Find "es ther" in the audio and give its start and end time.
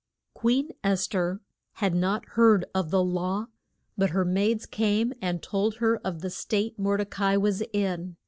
0.83-1.41